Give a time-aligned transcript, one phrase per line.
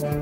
[0.00, 0.12] Ernest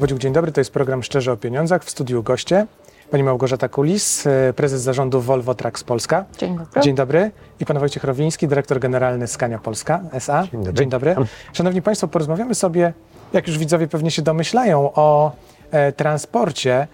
[0.00, 0.52] Bodziuk, dzień dobry.
[0.52, 1.84] To jest program Szczerze o Pieniądzach.
[1.84, 2.66] W studiu goście
[3.10, 6.24] pani Małgorzata Kulis, e, prezes zarządu Volvo Trucks Polska.
[6.38, 6.82] Dzień dobry.
[6.82, 7.30] Dzień dobry.
[7.60, 10.42] I pan Wojciech Rowiński, dyrektor generalny Skania Polska S.A.
[10.42, 10.72] Dzień dobry.
[10.72, 11.16] Dzień dobry.
[11.52, 12.92] Szanowni Państwo, porozmawiamy sobie,
[13.32, 15.32] jak już widzowie pewnie się domyślają, o
[15.70, 16.86] e, transporcie,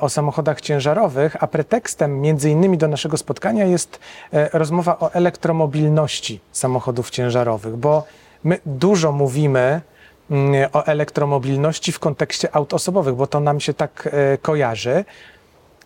[0.00, 3.98] o samochodach ciężarowych, a pretekstem między innymi do naszego spotkania jest
[4.32, 8.04] e, rozmowa o elektromobilności samochodów ciężarowych, bo
[8.44, 9.80] my dużo mówimy
[10.30, 15.04] mm, o elektromobilności w kontekście aut osobowych, bo to nam się tak e, kojarzy,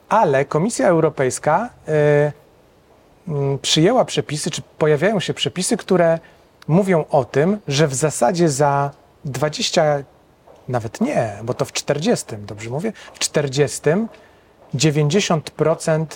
[0.08, 2.32] ale Komisja Europejska e,
[3.28, 6.18] mm, przyjęła przepisy, czy pojawiają się przepisy, które
[6.68, 8.90] mówią o tym, że w zasadzie za
[9.24, 10.02] 20,
[10.68, 13.80] nawet nie, bo to w 40, dobrze mówię, w 40
[14.74, 16.06] 90%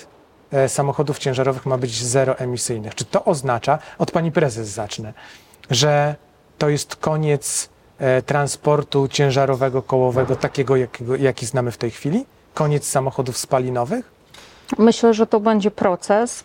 [0.53, 2.95] e, samochodów ciężarowych ma być zeroemisyjnych.
[2.95, 5.13] Czy to oznacza, od pani prezes zacznę,
[5.71, 6.15] że
[6.59, 12.27] to jest koniec e, transportu ciężarowego, kołowego, takiego, jakiego, jaki znamy w tej chwili?
[12.55, 14.21] Koniec samochodów spalinowych?
[14.79, 16.45] Myślę, że to będzie proces.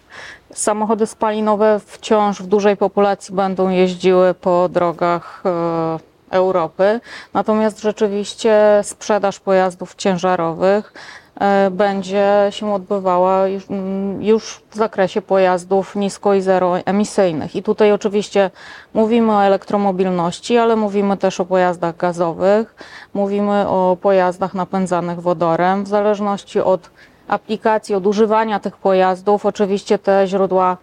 [0.53, 5.99] Samochody spalinowe wciąż w dużej populacji będą jeździły po drogach e,
[6.35, 6.99] Europy,
[7.33, 10.93] natomiast rzeczywiście sprzedaż pojazdów ciężarowych
[11.39, 17.55] e, będzie się odbywała już, mm, już w zakresie pojazdów nisko i zeroemisyjnych.
[17.55, 18.51] I tutaj oczywiście
[18.93, 22.75] mówimy o elektromobilności, ale mówimy też o pojazdach gazowych,
[23.13, 25.83] mówimy o pojazdach napędzanych wodorem.
[25.83, 26.89] W zależności od
[27.27, 30.77] aplikacji, od używania tych pojazdów, oczywiście te źródła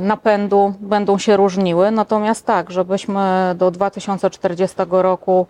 [0.00, 1.90] napędu będą się różniły.
[1.90, 5.46] Natomiast tak, żebyśmy do 2040 roku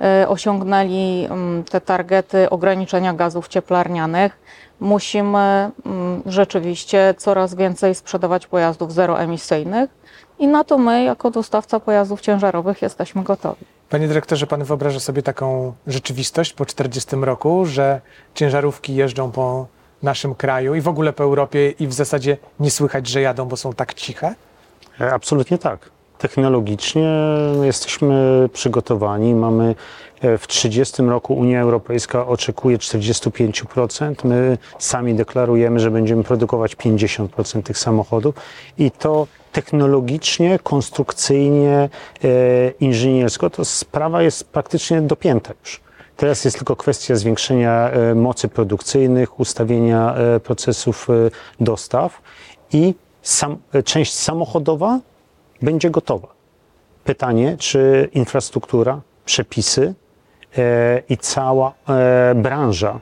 [0.00, 4.38] e, osiągnęli mm, te targety ograniczenia gazów cieplarnianych,
[4.80, 9.90] musimy mm, rzeczywiście coraz więcej sprzedawać pojazdów zeroemisyjnych
[10.38, 13.64] i na to my, jako dostawca pojazdów ciężarowych, jesteśmy gotowi.
[13.88, 18.00] Panie dyrektorze, pan wyobraża sobie taką rzeczywistość po 40 roku, że
[18.34, 19.66] ciężarówki jeżdżą po
[20.02, 23.56] naszym kraju i w ogóle po Europie i w zasadzie nie słychać, że jadą, bo
[23.56, 24.34] są tak ciche?
[25.00, 25.90] E, Absolutnie tak.
[26.18, 27.08] Technologicznie
[27.62, 29.34] jesteśmy przygotowani.
[29.34, 29.74] Mamy
[30.20, 34.14] e, w 30 roku Unia Europejska oczekuje 45%.
[34.24, 38.34] My sami deklarujemy, że będziemy produkować 50% tych samochodów
[38.78, 41.88] i to technologicznie, konstrukcyjnie,
[42.24, 42.28] e,
[42.80, 45.87] inżyniersko to sprawa jest praktycznie dopięta już.
[46.18, 51.12] Teraz jest tylko kwestia zwiększenia e, mocy produkcyjnych, ustawienia e, procesów e,
[51.60, 52.22] dostaw
[52.72, 55.00] i sam, część samochodowa
[55.62, 56.28] będzie gotowa.
[57.04, 59.94] Pytanie, czy infrastruktura, przepisy
[61.08, 61.74] i cała
[62.34, 63.00] branża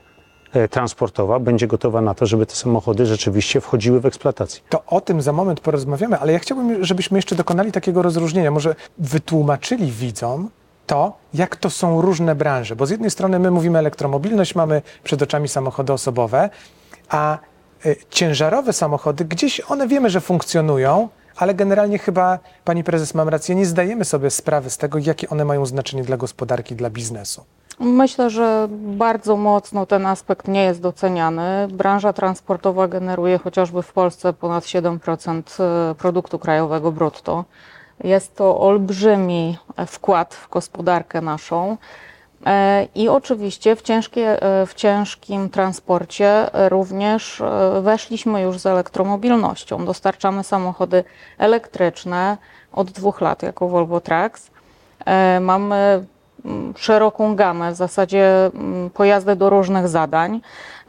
[0.69, 4.61] transportowa będzie gotowa na to, żeby te samochody rzeczywiście wchodziły w eksploatację.
[4.69, 8.51] To o tym za moment porozmawiamy, ale ja chciałbym, żebyśmy jeszcze dokonali takiego rozróżnienia.
[8.51, 10.49] Może wytłumaczyli widzom
[10.87, 12.75] to, jak to są różne branże.
[12.75, 16.49] Bo z jednej strony my mówimy elektromobilność, mamy przed oczami samochody osobowe,
[17.09, 17.37] a
[17.85, 23.55] y, ciężarowe samochody, gdzieś one wiemy, że funkcjonują, ale generalnie chyba, pani prezes, mam rację,
[23.55, 27.43] nie zdajemy sobie sprawy z tego, jakie one mają znaczenie dla gospodarki, dla biznesu.
[27.79, 31.67] Myślę, że bardzo mocno ten aspekt nie jest doceniany.
[31.71, 35.41] Branża transportowa generuje chociażby w Polsce ponad 7%
[35.95, 37.45] produktu krajowego brutto.
[38.03, 41.77] Jest to olbrzymi wkład w gospodarkę naszą.
[42.45, 49.85] E, I oczywiście w, ciężkie, e, w ciężkim transporcie również e, weszliśmy już z elektromobilnością.
[49.85, 51.03] Dostarczamy samochody
[51.37, 52.37] elektryczne
[52.73, 54.51] od dwóch lat jako Volvo Trucks.
[55.41, 56.05] Mamy
[56.75, 60.41] szeroką gamę, w zasadzie mm, pojazdy do różnych zadań.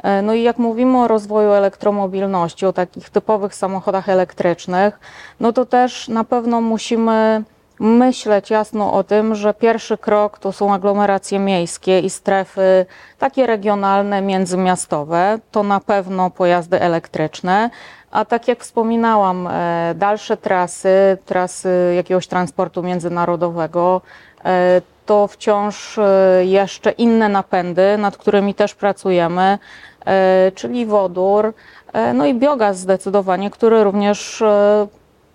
[0.02, 5.00] E, No i jak mówimy o rozwoju elektromobilności, o takich typowych samochodach elektrycznych,
[5.40, 7.42] no to też na pewno musimy
[7.80, 12.86] myśleć jasno o tym, że pierwszy krok to są aglomeracje miejskie i strefy
[13.18, 15.38] takie regionalne, międzymiastowe.
[15.50, 17.70] To na pewno pojazdy elektryczne.
[18.10, 24.00] A tak jak wspominałam, e, dalsze trasy, trasy jakiegoś transportu międzynarodowego,
[24.44, 29.58] e, to wciąż e, jeszcze inne napędy, nad którymi też pracujemy,
[30.06, 31.54] e, czyli wodór,
[31.92, 34.42] e, no i biogaz zdecydowanie, który również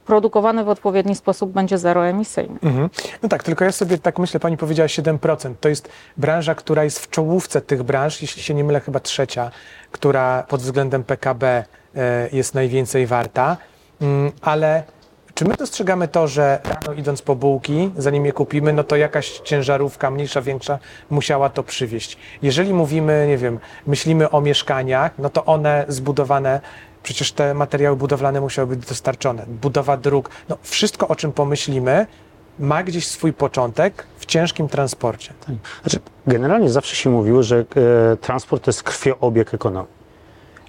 [0.05, 2.59] produkowany w odpowiedni sposób będzie zeroemisyjny.
[2.63, 2.89] Mhm.
[3.23, 5.53] No tak, tylko ja sobie tak myślę, pani powiedziała 7%.
[5.59, 9.51] To jest branża, która jest w czołówce tych branż, jeśli się nie mylę, chyba trzecia,
[9.91, 11.65] która pod względem PKB
[12.31, 13.57] jest najwięcej warta.
[14.01, 14.83] Mm, Ale
[15.35, 19.39] Czy my dostrzegamy to, że rano idąc po bułki, zanim je kupimy, no to jakaś
[19.39, 22.17] ciężarówka, mniejsza, większa, musiała to przywieźć?
[22.41, 26.61] Jeżeli mówimy, nie wiem, myślimy o mieszkaniach, no to one zbudowane,
[27.03, 29.45] przecież te materiały budowlane musiały być dostarczone.
[29.47, 32.07] Budowa dróg, no wszystko o czym pomyślimy,
[32.59, 35.33] ma gdzieś swój początek w ciężkim transporcie.
[35.81, 39.91] Znaczy, generalnie zawsze się mówiło, że e, transport to jest krwiobieg ekonomii.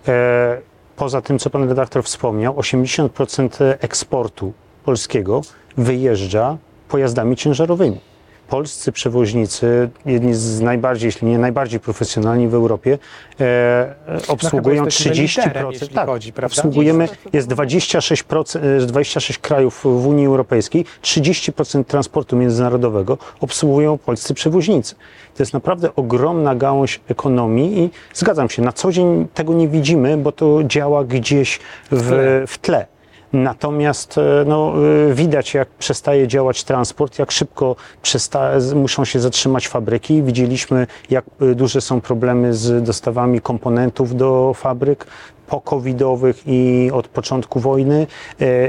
[0.09, 4.53] E, poza tym, co pan redaktor wspomniał, 80% eksportu
[4.85, 5.41] polskiego
[5.77, 6.57] wyjeżdża
[6.89, 8.14] pojazdami ciężarowymi.
[8.49, 12.99] Polscy przewoźnicy, jedni z najbardziej, jeśli nie najbardziej profesjonalni w Europie,
[13.41, 13.95] e,
[14.29, 15.47] obsługują No jesteśmy 30%.
[15.47, 23.19] liderem, jeśli chodzi, obsługujemy, jest 26%, e, 26 krajów w Unii Europejskiej, 30% transportu międzynarodowego
[23.41, 24.95] obsługują polscy przewoźnicy.
[25.35, 30.17] To jest naprawdę ogromna gałąź ekonomii i zgadzam się, na co dzień tego nie widzimy,
[30.17, 31.61] bo to działa gdzieś
[31.91, 32.94] w, w tle.
[33.35, 34.73] Natomiast e, no,
[35.11, 40.23] e, widać, jak przestaje działać transport, jak szybko przesta- muszą się zatrzymać fabryki.
[40.23, 45.07] Widzieliśmy, jak e, duże są problemy z dostawami komponentów do fabryk
[45.47, 48.07] po-covidowych i od początku wojny.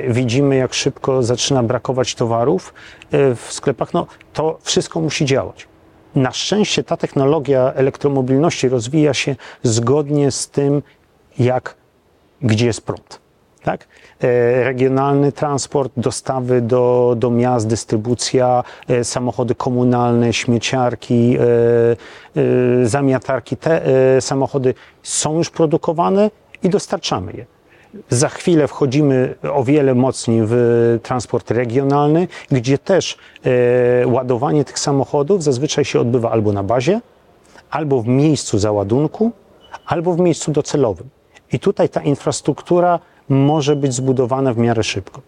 [0.10, 2.74] Widzimy, jak szybko zaczyna brakować towarów
[3.12, 3.94] w sklepach.
[3.94, 5.68] No, to wszystko musi działać.
[6.16, 10.82] Na szczęście ta technologia elektromobilności rozwija się zgodnie z tym,
[11.40, 11.76] jak,
[12.42, 13.25] gdzie jest prąd.
[13.66, 13.88] Tak?
[14.24, 23.58] E, Regionalny transport, dostawy do, do miast, dystrybucja, e, samochody komunalne, śmieciarki, e, zamiatarki.
[23.58, 23.82] Te
[24.22, 24.74] samochody
[25.04, 26.32] są już produkowane
[26.64, 27.46] i dostarczamy je.
[28.10, 30.56] Za chwilę wchodzimy o wiele mocniej w
[31.04, 33.18] transport regionalny, gdzie też
[34.06, 37.02] ładowanie tych samochodów zazwyczaj się odbywa albo na bazie,
[37.70, 39.32] albo w miejscu załadunku,
[39.86, 41.10] albo w miejscu docelowym.
[41.52, 43.00] I tutaj ta infrastruktura
[43.30, 45.22] może być zbudowana w miarę szybko.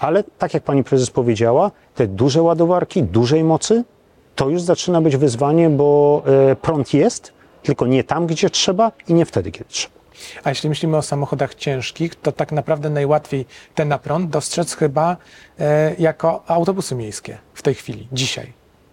[0.00, 3.84] Ale tak jak pani prezes powiedziała, te duże ładowarki, dużej mocy,
[4.34, 7.32] to już zaczyna być wyzwanie, bo e, prąd jest,
[7.62, 9.94] tylko nie tam, gdzie trzeba i nie wtedy, kiedy trzeba.
[10.44, 15.16] A jeśli myślimy o samochodach ciężkich, to tak naprawdę najłatwiej ten na prąd dostrzec chyba
[15.58, 18.52] e, jako autobusy miejskie w tej chwili, dzisiaj.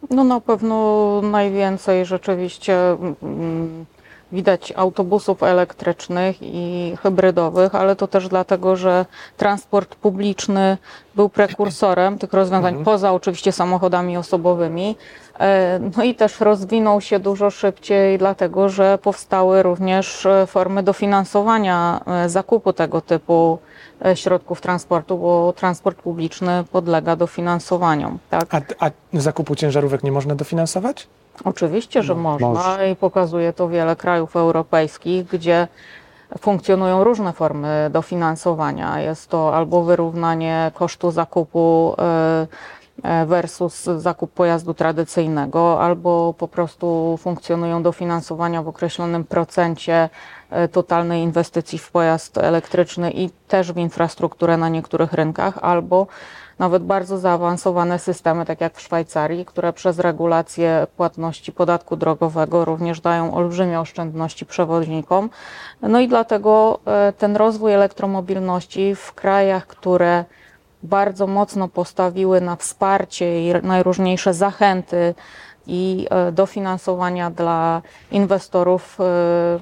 [0.09, 2.75] No na pewno najwięcej rzeczywiście
[3.23, 3.85] mm,
[4.31, 9.05] widać autobusów elektrycznych i hybrydowych, ale to też dlatego, że
[9.37, 10.77] transport publiczny
[11.15, 14.95] był prekursorem tych rozwiązań, poza oczywiście samochodami osobowymi.
[15.39, 22.01] E, No i też rozwinął się dużo szybciej, dlatego że powstały również e, formy dofinansowania
[22.07, 23.59] e, zakupu tego typu
[24.15, 28.19] środków transportu, bo transport publiczny podlega dofinansowaniom.
[28.29, 28.55] Tak?
[28.55, 31.07] A, a zakupu ciężarówek nie można dofinansować?
[31.45, 32.89] Oczywiście, że można może.
[32.89, 35.67] i pokazuje to wiele krajów europejskich, gdzie
[36.39, 39.01] funkcjonują różne formy dofinansowania.
[39.01, 42.47] Jest to albo wyrównanie kosztu zakupu e,
[43.03, 50.09] e, versus zakup pojazdu tradycyjnego, albo po prostu funkcjonują dofinansowania w określonym procencie
[50.49, 56.07] e, totalnej inwestycji w pojazd elektryczny i też w infrastrukturę na niektórych rynkach, albo
[56.59, 63.01] nawet bardzo zaawansowane systemy, tak jak w Szwajcarii, które przez regulację płatności podatku drogowego również
[63.01, 65.29] dają olbrzymie oszczędności przewoźnikom.
[65.81, 70.25] No i dlatego e, ten rozwój elektromobilności w krajach, które
[70.83, 75.15] bardzo mocno postawiły na wsparcie i najróżniejsze zachęty
[75.67, 77.81] i e, dofinansowania dla
[78.11, 79.59] inwestorów, e,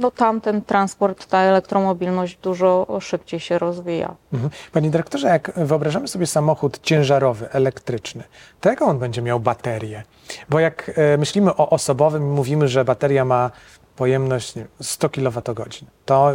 [0.00, 4.14] no tam ten transport, ta elektromobilność dużo szybciej się rozwija.
[4.32, 4.50] Mhm.
[4.72, 8.24] Panie dyrektorze, jak wyobrażamy sobie samochód ciężarowy, elektryczny,
[8.60, 10.02] to jaką on będzie miał baterię?
[10.48, 13.50] Bo jak e, myślimy o osobowym i mówimy, że bateria ma
[13.96, 16.32] pojemność nie wiem, 100 kWh, to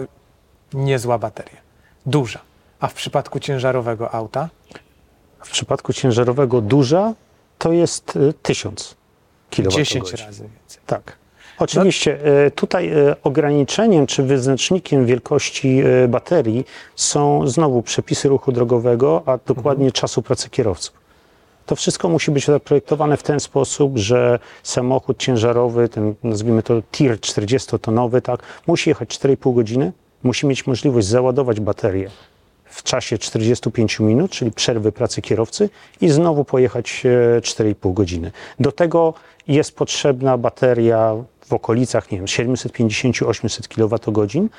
[0.74, 1.62] niezła bateria,
[2.06, 2.40] duża.
[2.80, 4.50] A w przypadku ciężarowego auta?
[5.44, 7.14] W przypadku ciężarowego duża
[7.58, 8.96] to jest y, 1000
[9.52, 9.72] kWh.
[9.72, 10.82] 10 razy więcej.
[10.86, 11.25] Tak.
[11.60, 19.24] Oczywiście e, tutaj e, ograniczeniem czy wyznacznikiem wielkości e, baterii są znowu przepisy ruchu drogowego,
[19.26, 21.06] a dokładnie czasu pracy kierowców.
[21.66, 27.20] To wszystko musi być zaprojektowane w ten sposób, że samochód ciężarowy, ten nazwijmy to tir
[27.20, 29.92] 40-tonowy, tak, musi jechać 4,5 godziny,
[30.24, 32.10] musi mieć możliwość załadować baterię
[32.66, 35.70] w czasie 45 minut, czyli przerwy pracy kierowcy
[36.02, 38.32] i znowu pojechać e, 4,5 godziny.
[38.60, 39.14] Do tego
[39.48, 44.50] jest potrzebna bateria w okolicach, nie wiem, 750-800 kWh.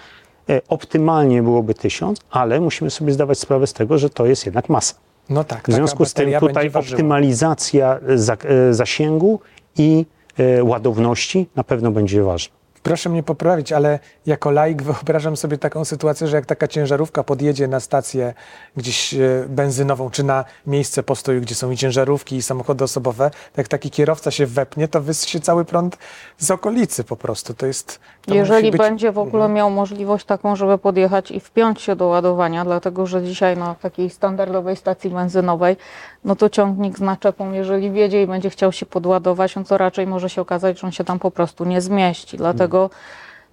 [0.49, 4.69] E, Optymalnie byłoby 1000, ale musimy sobie zdawać sprawę z tego, że to jest jednak
[4.69, 4.95] masa.
[5.29, 5.69] No tak.
[5.69, 9.41] W związku z tym tutaj optymalizacja za, e, zasięgu
[9.79, 10.07] i
[10.39, 12.56] e, ładowności na pewno będzie ważna.
[12.87, 17.69] Proszę mnie poprawić, ale jako laik wyobrażam sobie taką sytuację, że jak taka ciężarówka podjedzie
[17.69, 18.35] na stację
[18.77, 23.69] gdzieś e, benzynową, czy na miejsce postoju, gdzie są i ciężarówki, i samochody osobowe, jak
[23.69, 25.99] taki kierowca się wepnie, to wysysie cały prąd
[26.39, 27.55] z okolicy po prostu.
[27.55, 28.01] To jest.
[28.35, 28.81] Jeżeli być...
[28.81, 28.91] Mhm.
[28.91, 33.23] będzie w ogóle miał możliwość taką, żeby podjechać i wpiąć się do ładowania, dlatego że
[33.23, 35.77] dzisiaj na takiej standardowej stacji benzynowej,
[36.25, 40.07] no to ciągnik z naczepą, jeżeli wiedzie i będzie chciał się podładować, no to raczej
[40.07, 42.37] może się okazać, że on się tam po prostu nie zmieści.
[42.37, 42.91] Dlatego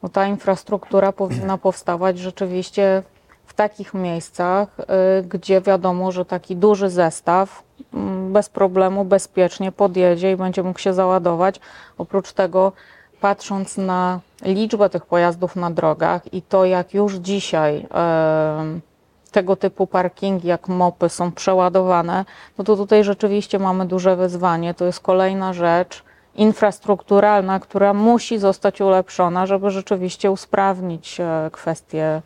[0.04, 3.04] no, ta infrastruktura powinna powstawać rzeczywiście
[3.46, 7.64] w takich miejscach, y, gdzie wiadomo, że taki duży zestaw
[7.94, 11.60] mm, bez problemu, bezpiecznie podjedzie i będzie mógł się załadować.
[11.98, 12.72] Oprócz tego,
[13.24, 17.88] patrząc na liczbę tych pojazdów na drogach i to, jak już dzisiaj
[19.32, 22.26] tego typu parkingi, jak mopy są przeładowane,
[22.58, 24.74] no to tutaj rzeczywiście mamy duże wyzwanie.
[24.74, 26.04] To jest kolejna rzecz
[26.36, 32.22] infrastrukturalna, która musi zostać ulepszona, żeby rzeczywiście usprawnić e, kwestię e,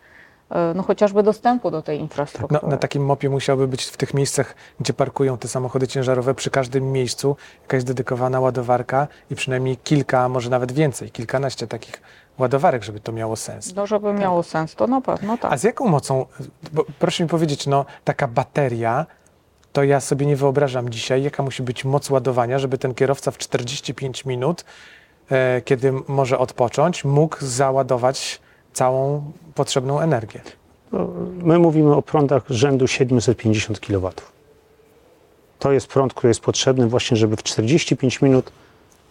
[0.75, 2.67] no chociażby dostępu do tej No, infrastruktury.
[2.71, 6.91] na takim mopie musiałby być w tych miejscach, gdzie parkują te samochody ciężarowe, przy każdym
[6.91, 12.01] miejscu jakaś dedykowana ładowarka i przynajmniej kilka, może nawet więcej, kilkanaście takich
[12.37, 13.75] ładowarek, żeby to miało sens.
[13.75, 15.53] No, żeby miało sens, to na pewno tak.
[15.53, 16.25] A z jaką mocą,
[16.73, 19.05] bo proszę mi powiedzieć, no taka bateria,
[19.73, 23.37] to ja sobie nie wyobrażam dzisiaj, jaka musi być moc ładowania, żeby ten kierowca w
[23.37, 24.65] 45 minut,
[25.31, 28.41] e, kiedy może odpocząć, mógł załadować
[28.77, 30.41] całą potrzebną energię.
[30.91, 31.07] No,
[31.43, 34.11] My mówimy o prądach rzędu 750 kW.
[35.59, 38.51] To jest prąd, który jest potrzebny właśnie, żeby w 45 minut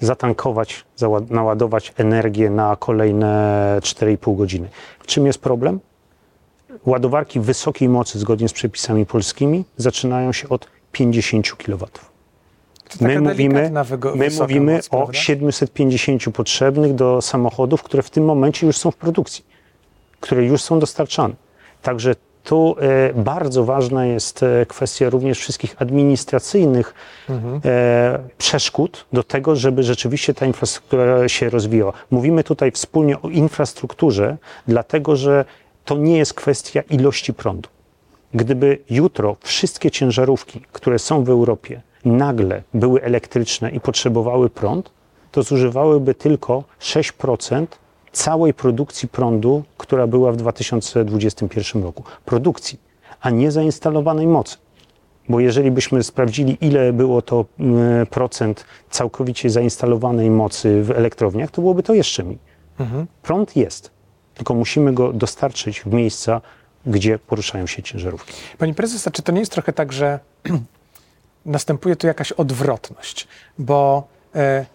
[0.01, 0.85] zatankować,
[1.31, 3.33] naładować energię na kolejne
[3.81, 4.69] 4,5 godziny.
[5.01, 5.81] W czym jest problem?
[6.87, 11.87] Ładowarki wysokiej mocy, zgodnie z przepisami polskimi, zaczynają się od 50 kW.
[13.01, 13.71] My mówimy,
[14.15, 15.13] my mówimy moc, o prawda?
[15.13, 19.45] 750 potrzebnych do samochodów, które w tym momencie już są w produkcji,
[20.21, 21.35] które już są dostarczane.
[21.83, 26.95] Także tu e, bardzo ważna jest e, kwestia również wszystkich administracyjnych
[27.29, 27.61] Mhm.
[27.65, 31.93] e, przeszkód do tego, żeby rzeczywiście ta infrastruktura się rozwijała.
[32.11, 34.37] Mówimy tutaj wspólnie o infrastrukturze,
[34.69, 35.45] dlatego że
[35.85, 37.69] to nie jest kwestia ilości prądu.
[38.35, 44.91] Gdyby jutro wszystkie ciężarówki, które są w Europie, nagle były elektryczne i potrzebowały prąd,
[45.33, 47.67] to zużywałyby tylko 6%
[48.17, 52.03] całej produkcji prądu, która była w 2021 roku.
[52.25, 52.79] Produkcji,
[53.21, 54.57] a nie zainstalowanej mocy.
[55.29, 61.63] Bo jeżeli byśmy sprawdzili, ile było to mm, procent całkowicie zainstalowanej mocy w elektrowniach, to
[61.63, 62.39] byłoby to jeszcze mniej.
[62.79, 63.07] Mhm.
[63.23, 63.91] Prąd jest,
[64.35, 66.41] tylko musimy go dostarczyć w miejsca,
[66.87, 68.33] gdzie poruszają się ciężarówki.
[68.59, 70.19] Pani prezes, a czy to nie jest trochę tak, że
[71.47, 73.29] następuje tu jakaś odwrotność?
[73.59, 74.67] Bo e,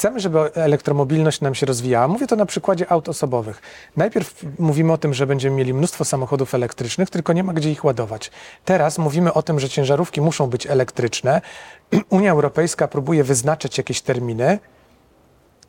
[0.00, 2.08] chcemy, żeby elektromobilność nam się rozwijała.
[2.08, 3.62] Mówię to na przykładzie aut osobowych.
[3.96, 7.84] Najpierw mówimy o tym, że będziemy mieli mnóstwo samochodów elektrycznych, tylko nie ma gdzie ich
[7.84, 8.30] ładować.
[8.64, 11.40] Teraz mówimy o tym, że ciężarówki muszą być elektryczne.
[12.10, 14.58] Unia Europejska próbuje wyznaczać jakieś terminy.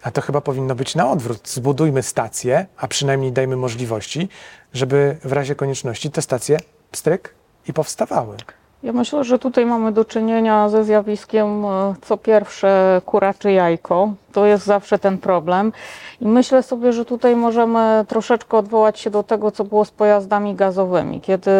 [0.04, 1.50] A to chyba powinno być na odwrót.
[1.50, 4.30] Zbudujmy stacje, a przynajmniej dajmy możliwości,
[4.74, 6.58] żeby w razie konieczności te stacje
[6.92, 7.34] pstryk
[7.68, 8.38] i powstawały.
[8.84, 14.14] Ja myślę, że tutaj mamy do czynienia ze zjawiskiem e, co pierwsze kura czy jajko.
[14.34, 15.74] To jest zawsze ten problem.
[16.22, 20.56] I myślę sobie, że tutaj możemy troszeczkę odwołać się do tego, co było z pojazdami
[20.56, 21.22] gazowymi.
[21.22, 21.52] Kiedy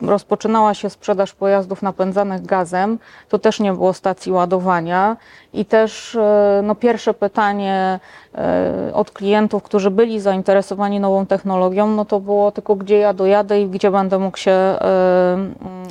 [0.00, 2.98] rozpoczynała się sprzedaż pojazdów napędzanych gazem,
[3.28, 5.16] to też nie było stacji ładowania
[5.52, 8.00] i też e, no, pierwsze pytanie
[8.34, 13.60] e, od klientów, którzy byli zainteresowani nową technologią, no to było tylko gdzie ja dojadę
[13.60, 14.78] i gdzie będę mógł się e,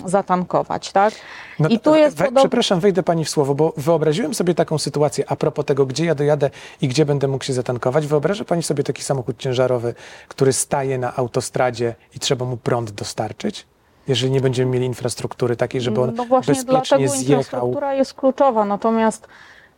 [0.05, 1.13] zatankować, tak?
[1.59, 2.41] No, I tu jest we, podobnie.
[2.41, 6.15] Przepraszam, wejdę pani w słowo, bo wyobraziłem sobie taką sytuację a propos tego, gdzie ja
[6.15, 6.49] dojadę
[6.81, 8.07] i gdzie będę mógł się zatankować.
[8.07, 9.93] Wyobraża pani sobie taki samochód ciężarowy,
[10.27, 13.65] który staje na autostradzie i trzeba mu prąd dostarczyć?
[14.07, 17.37] Jeżeli nie będziemy mieli infrastruktury takiej, żeby on No właśnie bezpiecznie dlatego zjechał.
[17.39, 19.27] infrastruktura jest kluczowa, natomiast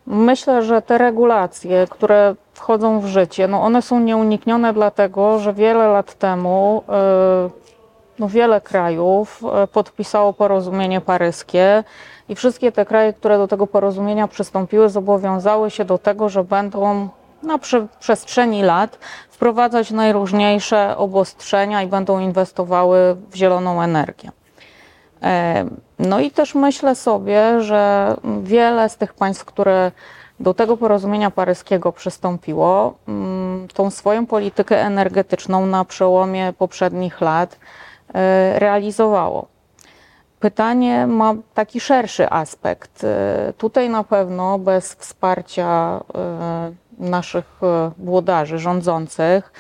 [0.07, 5.87] myślę, że te regulacje, które wchodzą w życie, no one są nieuniknione dlatego, że wiele
[5.87, 6.83] lat temu
[7.47, 7.59] y,
[8.19, 11.83] no wiele krajów y, podpisało porozumienie paryskie
[12.29, 17.09] i wszystkie te kraje, które do tego porozumienia przystąpiły, zobowiązały się do tego, że będą
[17.43, 18.99] na prze- przestrzeni lat
[19.29, 24.31] wprowadzać najróżniejsze obostrzenia i będą inwestowały w zieloną energię.
[25.23, 25.65] E,
[25.99, 29.91] No i też myślę sobie, że wiele z tych państw, które
[30.39, 37.88] do tego porozumienia paryskiego przystąpiło, mm, tą swoją politykę energetyczną na przełomie poprzednich lat e,
[38.59, 39.47] realizowało.
[40.39, 43.03] Pytanie ma taki szerszy aspekt.
[43.03, 49.53] E, Tutaj na pewno bez wsparcia e, naszych e, włodarzy rządzących,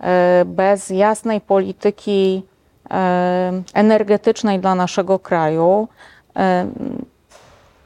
[0.00, 2.42] e, bez jasnej polityki
[2.90, 5.88] e, energetycznej dla naszego kraju,
[6.36, 6.66] e,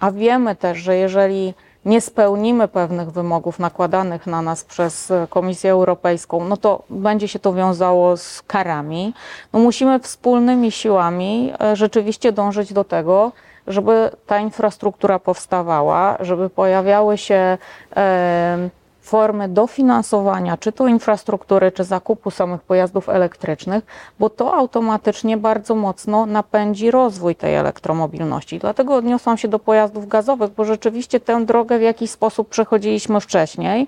[0.00, 6.44] a wiemy też, że jeżeli nie spełnimy pewnych wymogów nakładanych na nas przez Komisję Europejską,
[6.44, 9.14] no to będzie się to wiązało z karami.
[9.52, 13.32] No musimy wspólnymi siłami e, rzeczywiście dążyć do tego,
[13.66, 17.58] żeby ta infrastruktura powstawała, żeby pojawiały się
[17.96, 18.70] e,
[19.10, 23.84] formy dofinansowania, czy to infrastruktury, czy zakupu samych pojazdów elektrycznych,
[24.18, 28.58] bo to automatycznie bardzo mocno napędzi rozwój tej elektromobilności.
[28.58, 33.86] Dlatego odniosłam się do pojazdów gazowych, bo rzeczywiście tę drogę w jakiś sposób przechodziliśmy wcześniej.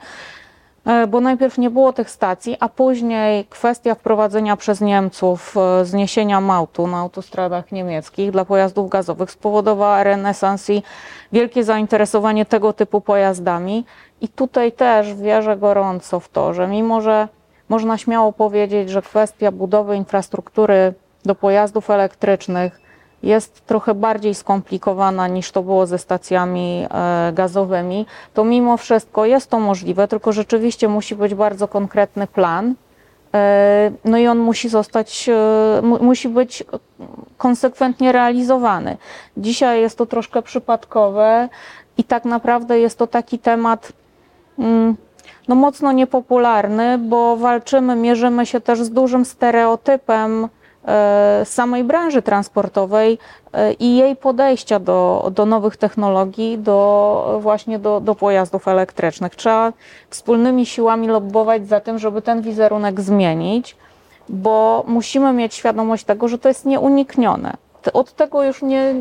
[0.87, 6.41] E, Bo najpierw nie było tych stacji, a później kwestia wprowadzenia przez Niemców e, zniesienia
[6.41, 10.83] małtu na autostradach niemieckich dla pojazdów gazowych spowodowała renesans i
[11.33, 13.85] wielkie zainteresowanie tego typu pojazdami.
[14.21, 17.29] I tutaj też wierzę gorąco w to, że mimo, że
[17.69, 22.82] można śmiało powiedzieć, że kwestia budowy infrastruktury do pojazdów elektrycznych
[23.23, 29.51] jest trochę bardziej skomplikowana niż to było ze stacjami e, gazowymi, to mimo wszystko jest
[29.51, 32.75] to możliwe, tylko rzeczywiście musi być bardzo konkretny plan.
[33.35, 36.65] E, No i on musi zostać, e, mu- musi być
[37.39, 38.97] konsekwentnie realizowany.
[39.37, 41.49] Dzisiaj jest to troszkę przypadkowe
[41.99, 43.93] i tak naprawdę jest to taki temat
[44.59, 44.97] mm,
[45.49, 50.49] no mocno niepopularny, bo walczymy, mierzymy się też z dużym stereotypem
[50.87, 53.19] e, samej branży transportowej
[53.53, 59.37] e, i jej podejścia do, do nowych technologii, do właśnie do, do pojazdów elektrycznych.
[59.37, 59.73] Trzeba
[60.11, 63.77] wspólnymi siłami lobbować za tym, żeby ten wizerunek zmienić,
[64.29, 67.57] bo musimy mieć świadomość tego, że to jest nieuniknione.
[67.93, 68.95] Od tego już nie,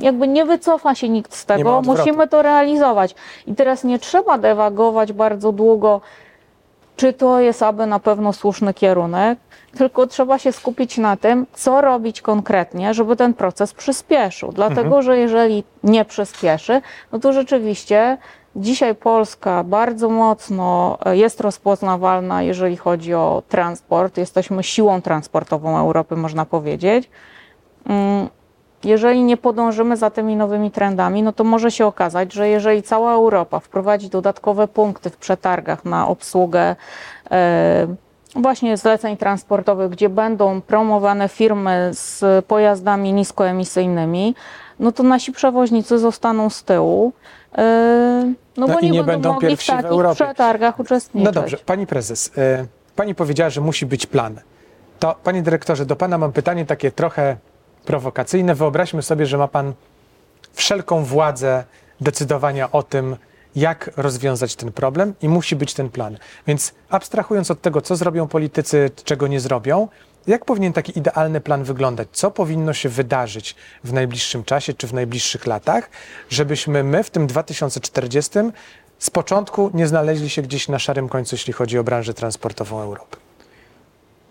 [0.00, 1.82] jakby nie wycofa się nikt z tego.
[1.86, 3.14] Musimy to realizować.
[3.46, 6.00] I teraz nie trzeba dewagować bardzo długo,
[6.96, 9.38] czy to jest aby na pewno słuszny kierunek,
[9.78, 14.52] tylko trzeba się skupić na tym, co robić konkretnie, żeby ten proces przyspieszył.
[14.52, 16.82] Dlatego, że jeżeli nie przyspieszy,
[17.12, 18.18] no to rzeczywiście
[18.56, 24.18] dzisiaj Polska bardzo mocno e, jest rozpoznawalna, jeżeli chodzi o transport.
[24.18, 27.10] Jesteśmy siłą transportową Europy, można powiedzieć.
[28.84, 33.12] Jeżeli nie podążymy za tymi nowymi trendami, no to może się okazać, że jeżeli cała
[33.12, 36.76] Europa wprowadzi dodatkowe punkty w przetargach na obsługę
[37.30, 37.86] e,
[38.36, 44.34] właśnie zleceń transportowych, gdzie będą promowane firmy z pojazdami niskoemisyjnymi,
[44.80, 47.12] no to nasi przewoźnicy zostaną z tyłu,
[47.58, 50.14] e, no, No bo i nie, nie będą, będą mogli w w takich Europie.
[50.24, 51.24] przetargach uczestniczyć.
[51.24, 52.66] No dobrze, pani prezes, y,
[52.96, 54.40] pani powiedziała, że musi być plan.
[54.98, 57.36] To, panie dyrektorze, do pana mam pytanie takie trochę
[57.86, 58.54] prowokacyjne.
[58.54, 59.72] Wyobraźmy sobie, że ma pan
[60.52, 61.64] wszelką władzę
[62.00, 63.16] decydowania o tym,
[63.56, 66.18] jak rozwiązać ten problem i musi być ten plan.
[66.46, 69.88] Więc abstrahując od tego, co zrobią politycy, czego nie zrobią,
[70.26, 72.08] jak powinien taki idealny plan wyglądać?
[72.12, 75.90] Co powinno się wydarzyć w najbliższym czasie czy w najbliższych latach,
[76.30, 78.30] żebyśmy my w tym 2040
[78.98, 83.23] z początku nie znaleźli się gdzieś na szarym końcu, jeśli chodzi o branżę transportową Europy?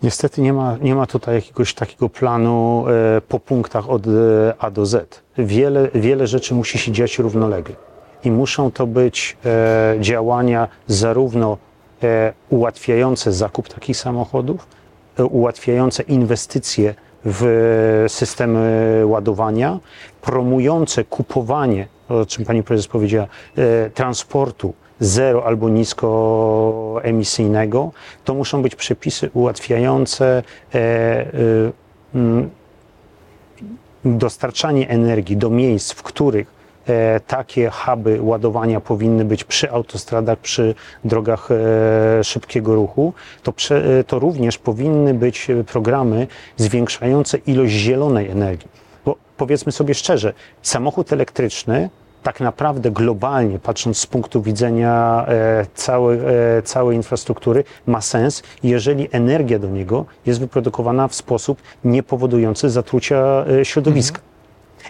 [0.02, 4.10] Niestety nie ma, nie ma tutaj jakiegoś takiego planu e, po punktach od e,
[4.58, 5.22] A do Z.
[5.38, 7.74] Wiele, wiele rzeczy musi się dziać równolegle.
[8.24, 11.58] I muszą to być e, działania zarówno
[12.50, 14.66] ułatwiające zakup takich samochodów,
[15.30, 19.78] ułatwiające inwestycje w systemy ładowania,
[20.22, 23.26] promujące kupowanie, o czym pani prezes powiedziała,
[23.94, 27.92] transportu zero albo niskoemisyjnego,
[28.24, 30.42] to muszą być przepisy ułatwiające
[30.74, 31.26] e, e,
[32.14, 32.50] mm,
[34.04, 36.54] dostarczanie energii do miejsc, w których
[36.86, 43.98] e, takie huby ładowania powinny być przy autostradach, przy drogach e, szybkiego ruchu, to, prze,
[43.98, 46.26] e, to również powinny być programy
[46.56, 48.68] zwiększające ilość zielonej energii.
[49.04, 51.90] Bo powiedzmy sobie szczerze, samochód elektryczny
[52.24, 56.18] tak naprawdę globalnie, patrząc z punktu widzenia e, całej,
[56.58, 63.44] e, całej infrastruktury, ma sens, jeżeli energia do niego jest wyprodukowana w sposób niepowodujący zatrucia
[63.60, 64.20] e, środowiska.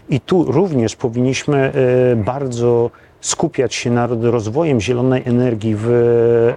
[0.09, 1.73] I tu również powinniśmy
[2.17, 5.89] bardzo skupiać się nad rozwojem zielonej energii w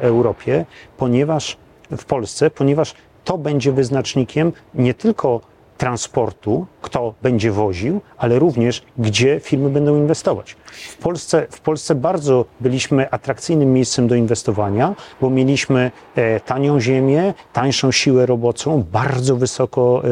[0.01, 0.65] Europie,
[0.97, 1.57] ponieważ
[1.97, 5.41] w Polsce, ponieważ to będzie wyznacznikiem nie tylko
[5.77, 10.55] transportu, kto będzie woził, ale również gdzie firmy będą inwestować.
[10.71, 17.33] W Polsce, w Polsce bardzo byliśmy atrakcyjnym miejscem do inwestowania, bo mieliśmy e, tanią ziemię,
[17.53, 20.07] tańszą siłę roboczą, bardzo wysoko e,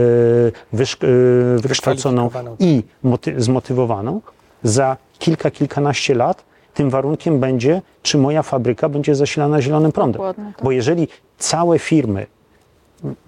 [0.73, 0.97] wysz, e,
[1.61, 2.55] wykształconą Wykwalifikowaną.
[2.59, 4.21] i moty- zmotywowaną.
[4.63, 10.13] Za kilka, kilkanaście lat tym warunkiem będzie, czy moja fabryka będzie zasilana zielonym prądem.
[10.13, 10.63] Dokładnie tak.
[10.65, 12.25] Bo jeżeli całe firmy,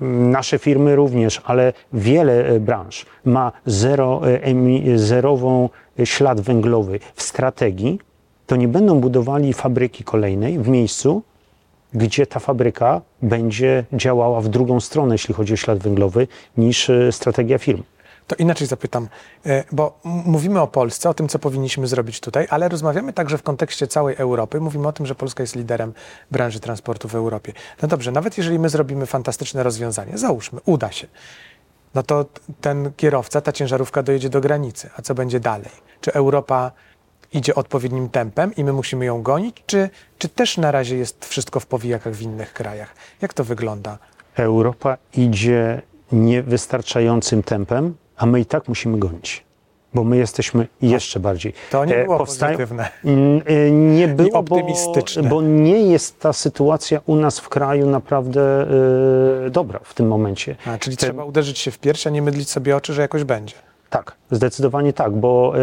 [0.01, 7.23] nasze firmy również, ale wiele e, branż ma zero, e, zerową e, ślad węglowy w
[7.23, 7.99] strategii,
[8.47, 11.21] to nie będą budowali fabryki kolejnej w miejscu,
[11.93, 16.27] gdzie ta fabryka będzie działała w drugą stronę, jeśli chodzi o ślad węglowy,
[16.57, 17.83] niż strategia firm.
[18.27, 19.07] To inaczej zapytam,
[19.45, 23.43] e, bo mówimy o Polsce, o tym, co powinniśmy zrobić tutaj, ale rozmawiamy także w
[23.43, 24.59] kontekście całej Europy.
[24.59, 25.93] Mówimy o tym, że Polska jest liderem
[26.31, 27.53] branży transportu w Europie.
[27.81, 31.07] No dobrze, nawet jeżeli my zrobimy fantastyczne rozwiązanie, załóżmy, uda się,
[31.95, 32.25] no to
[32.61, 34.89] ten kierowca, ta ciężarówka dojedzie do granicy.
[34.97, 35.71] A co będzie dalej?
[36.01, 36.71] Czy Europa
[37.33, 41.59] idzie odpowiednim tempem i my musimy ją gonić, czy, czy też na razie jest wszystko
[41.59, 42.95] w powijakach w innych krajach?
[43.21, 43.97] Jak to wygląda?
[44.35, 49.43] Europa idzie niewystarczającym tempem, a my i tak musimy gonić,
[49.93, 51.53] bo my jesteśmy jeszcze bardziej.
[51.71, 52.89] To nie E, było powstają- pozytywne.
[53.45, 55.23] E, Nie było, bo, optymistyczne.
[55.29, 58.67] bo nie jest ta sytuacja u nas w kraju naprawdę
[59.45, 60.55] e, dobra w tym momencie.
[60.65, 63.23] A, czyli Te- trzeba uderzyć się w pierś, a nie mydlić sobie oczy, że jakoś
[63.23, 63.55] będzie.
[63.89, 65.53] Tak, zdecydowanie tak, bo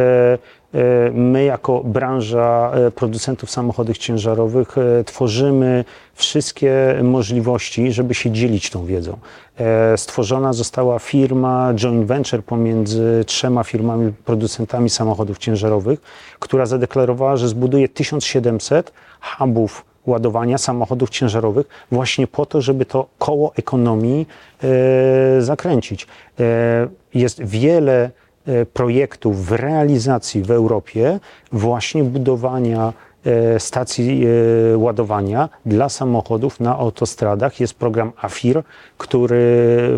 [1.12, 5.84] my jako branża e, producentów samochodów ciężarowych e, tworzymy
[6.14, 9.18] wszystkie możliwości, żeby się dzielić tą wiedzą.
[9.58, 16.00] E, stworzona została firma joint venture pomiędzy trzema firmami producentami samochodów ciężarowych,
[16.38, 23.52] która zadeklarowała, że zbuduje 1700 hubów ładowania samochodów ciężarowych właśnie po to, żeby to koło
[23.56, 24.26] ekonomii
[24.62, 26.06] e, zakręcić.
[26.40, 28.23] E, jest wiele e,
[28.72, 31.20] projektów w realizacji w Europie
[31.52, 32.92] właśnie budowania
[33.24, 37.60] e, stacji e, ładowania dla samochodów na autostradach.
[37.60, 38.62] Jest program AFIR,
[38.98, 39.36] który,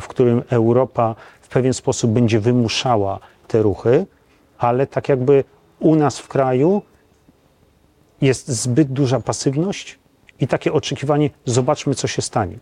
[0.00, 4.06] w którym Europa w pewien sposób będzie wymuszała te ruchy,
[4.58, 5.44] ale tak jakby
[5.80, 6.82] u nas w kraju
[8.20, 9.98] jest zbyt duża pasywność
[10.40, 12.58] i takie oczekiwanie, zobaczmy, co się stanie.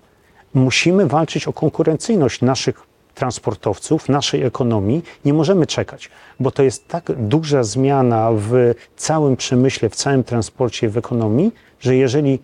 [0.54, 5.02] Musimy walczyć o konkurencyjność naszych transportowców, naszej ekonomii.
[5.24, 10.88] Nie możemy czekać, bo to jest tak duża zmiana w całym przemyśle, w całym transporcie,
[10.88, 12.38] w ekonomii, że jeżeli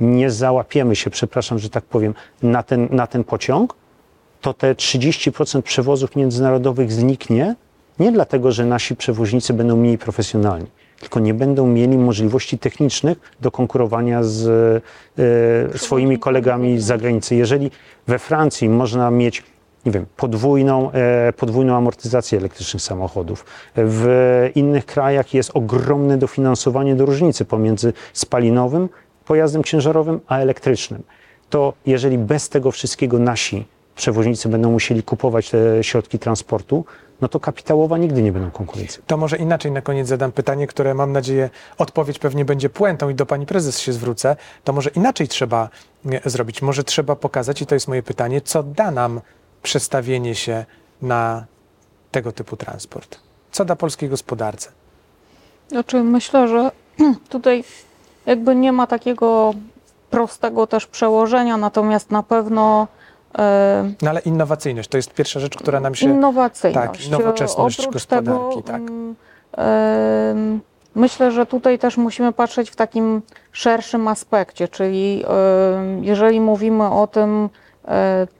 [0.00, 3.74] nie załapiemy się, przepraszam, że tak powiem, na ten, na ten pociąg,
[4.40, 7.54] to te 30% przewozów międzynarodowych zniknie
[7.98, 10.66] nie dlatego, że nasi przewoźnicy będą mniej profesjonalni,
[11.00, 14.46] tylko nie będą mieli możliwości technicznych do konkurowania z
[15.74, 17.34] e, swoimi kolegami z zagranicy.
[17.34, 17.70] Jeżeli
[18.06, 19.42] we Francji można mieć
[19.86, 23.44] nie wiem, podwójną, e, podwójną amortyzację elektrycznych samochodów.
[23.76, 24.06] W
[24.54, 28.88] innych krajach jest ogromne dofinansowanie do różnicy pomiędzy spalinowym
[29.24, 31.02] pojazdem ciężarowym a elektrycznym.
[31.50, 33.64] To jeżeli bez tego wszystkiego nasi
[33.96, 36.84] przewoźnicy będą musieli kupować te środki transportu,
[37.20, 39.04] no to kapitałowa nigdy nie będą konkurencyjne.
[39.06, 43.14] To może inaczej na koniec zadam pytanie, które mam nadzieję, odpowiedź pewnie będzie puentą i
[43.14, 44.36] do pani prezes się zwrócę.
[44.64, 45.68] To może inaczej trzeba
[46.10, 46.62] e, zrobić.
[46.62, 49.20] Może trzeba pokazać, i to jest moje pytanie, co da nam
[49.66, 50.64] przestawienie się
[51.02, 51.44] na
[52.10, 53.18] tego typu transport?
[53.52, 54.70] Co da polskiej gospodarce?
[55.68, 56.70] Znaczy, myślę, że
[57.28, 57.64] tutaj
[58.26, 59.54] jakby nie ma takiego
[60.10, 62.88] prostego też przełożenia, natomiast na pewno
[63.38, 66.06] e, No ale innowacyjność to jest pierwsza rzecz, która nam się.
[66.06, 67.02] innowacyjność.
[67.08, 68.82] tak, nowoczesność Oprócz gospodarki, tego, tak.
[69.58, 70.60] mm,
[70.94, 75.24] myślę, że tutaj też musimy patrzeć w takim szerszym aspekcie, czyli
[76.00, 77.48] jeżeli mówimy o tym,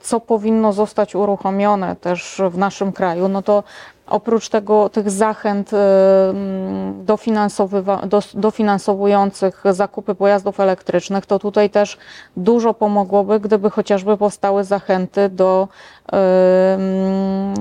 [0.01, 3.63] co powinno zostać uruchomione też w naszym kraju, no to
[4.07, 5.71] oprócz tego tych zachęt
[7.05, 11.97] dofinansowywa- dos- dofinansowujących zakupy pojazdów elektrycznych, to tutaj też
[12.37, 15.67] dużo pomogłoby, gdyby chociażby powstały zachęty do
[16.11, 17.53] em,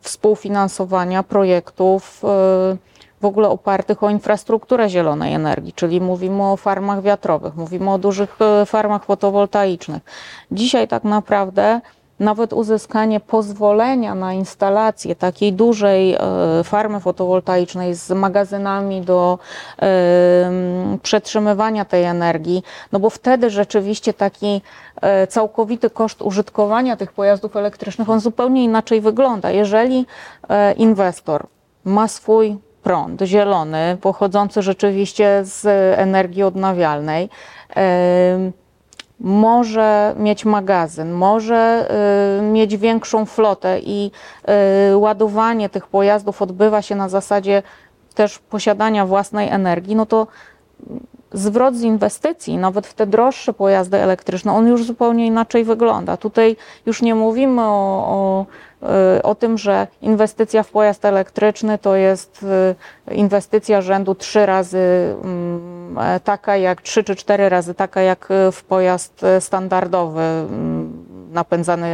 [0.00, 2.76] współfinansowania projektów e,
[3.24, 8.36] w ogóle opartych o infrastrukturę zielonej energii, czyli mówimy o farmach wiatrowych, mówimy o dużych
[8.40, 10.02] e, farmach fotowoltaicznych.
[10.52, 11.80] Dzisiaj tak naprawdę
[12.20, 16.18] nawet uzyskanie pozwolenia na instalację takiej dużej e,
[16.64, 19.38] farmy fotowoltaicznej z magazynami do
[19.78, 24.62] em, przetrzymywania tej energii, no bo wtedy rzeczywiście taki
[25.00, 29.50] e, całkowity koszt użytkowania tych pojazdów elektrycznych, on zupełnie inaczej wygląda.
[29.50, 30.06] Jeżeli
[30.48, 31.46] e, inwestor
[31.84, 35.66] ma swój prąd zielony, pochodzący rzeczywiście z
[35.98, 37.28] energii odnawialnej,
[39.20, 41.88] może mieć magazyn, może
[42.42, 44.10] mieć większą flotę i
[44.94, 47.62] ładowanie tych pojazdów odbywa się na zasadzie
[48.14, 50.26] też posiadania własnej energii, no to
[51.32, 56.16] zwrot z inwestycji, nawet w te droższe pojazdy elektryczne, on już zupełnie inaczej wygląda.
[56.16, 58.46] Tutaj już nie mówimy o, o,
[59.22, 62.46] o tym, że inwestycja w pojazd elektryczny to jest
[63.08, 68.30] y, inwestycja rzędu trzy razy mm, e, taka jak, trzy czy cztery razy taka jak
[68.30, 70.20] y, w pojazd standardowy.
[70.20, 70.83] Mm,
[71.34, 71.88] napędzany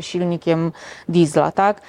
[0.00, 0.72] silnikiem
[1.08, 1.80] diesla, tak?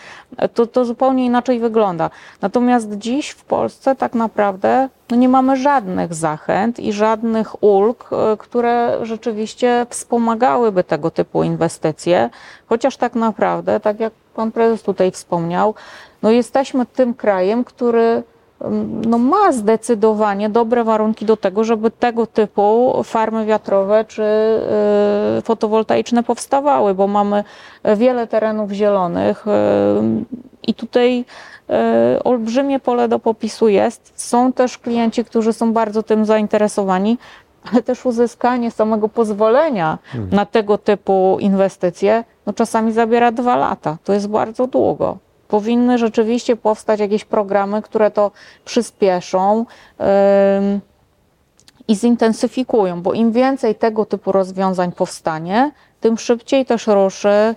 [0.54, 2.10] To, to zupełnie inaczej wygląda.
[2.42, 8.38] Natomiast dziś w Polsce tak naprawdę no nie mamy żadnych zachęt i żadnych ulg, e,
[8.38, 12.30] które rzeczywiście wspomagałyby tego typu inwestycje,
[12.70, 15.76] chociaż tak naprawdę, tak jak pan prezes tutaj wspomniał,
[16.22, 18.24] no jesteśmy tym krajem, który
[19.08, 24.24] no ma zdecydowanie dobre warunki do tego, żeby tego typu farmy wiatrowe czy
[25.40, 27.44] y, fotowoltaiczne powstawały, bo mamy
[27.98, 29.52] wiele terenów zielonych y,
[30.68, 31.26] i tutaj
[32.18, 34.14] y, olbrzymie pole do popisu jest.
[34.16, 37.18] Są też klienci, którzy są bardzo tym zainteresowani,
[37.72, 39.98] ale też uzyskanie samego pozwolenia
[40.32, 43.98] na tego typu inwestycje no czasami zabiera dwa lata.
[44.04, 45.18] To jest bardzo długo.
[45.56, 48.32] Powinny rzeczywiście powstać jakieś programy, które to
[48.66, 49.66] przyspieszą.
[51.88, 57.56] i zintensyfikują, bo im więcej tego typu rozwiązań powstanie, tym szybciej też ruszy e,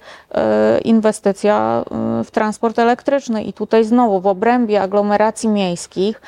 [0.85, 3.43] inwestycja e, w transport elektryczny.
[3.43, 6.21] I tutaj znowu w obrębie aglomeracji miejskich,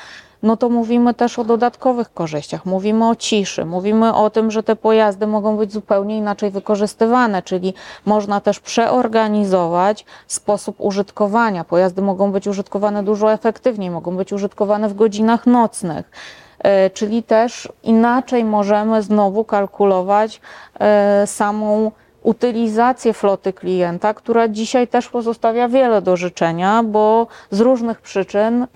[0.43, 4.75] no to mówimy też o dodatkowych korzyściach, mówimy o ciszy, mówimy o tym, że te
[4.75, 7.73] pojazdy mogą być zupełnie inaczej wykorzystywane, czyli
[8.05, 11.63] można też przeorganizować sposób użytkowania.
[11.63, 16.11] Pojazdy mogą być użytkowane dużo efektywniej, mogą być użytkowane w godzinach nocnych.
[16.59, 20.41] E, czyli też inaczej możemy znowu kalkulować
[20.79, 21.91] e, samą
[22.23, 28.67] utylizację floty klienta, która dzisiaj też pozostawia wiele do życzenia, bo z różnych przyczyn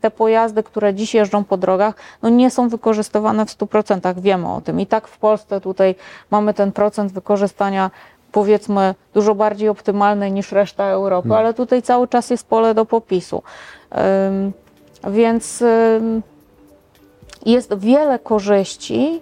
[0.00, 4.20] te pojazdy, które dziś jeżdżą po drogach, no nie są wykorzystywane w 100%.
[4.20, 4.80] Wiemy o tym.
[4.80, 5.94] I tak w Polsce tutaj
[6.30, 7.90] mamy ten procent wykorzystania
[8.32, 13.42] powiedzmy dużo bardziej optymalny niż reszta Europy, ale tutaj cały czas jest pole do popisu.
[15.10, 15.64] Więc
[17.46, 19.20] jest wiele korzyści,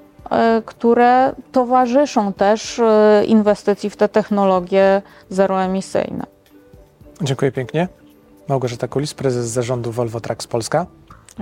[0.66, 6.26] które towarzyszą też e, inwestycji w te technologie zeroemisyjne.
[7.22, 7.88] Dziękuję pięknie.
[8.48, 10.86] Małgorzata Kulis, prezes zarządu Volvo Trucks Polska.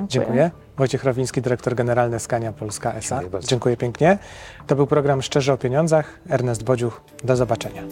[0.09, 0.51] Dziękuję.
[0.77, 3.21] Wojciech Rowiński, dyrektor generalny Skania Polska SA.
[3.21, 3.43] Dziękuję.
[3.43, 4.19] Dziękuję pięknie.
[4.67, 6.21] To był program Szczerze o Pieniądzach.
[6.29, 7.01] Ernest Bodziuch.
[7.25, 7.83] Do zobaczenia.